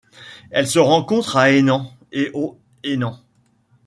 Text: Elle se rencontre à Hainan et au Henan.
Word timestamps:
Elle 0.49 0.65
se 0.67 0.79
rencontre 0.79 1.37
à 1.37 1.51
Hainan 1.51 1.87
et 2.11 2.31
au 2.33 2.59
Henan. 2.83 3.19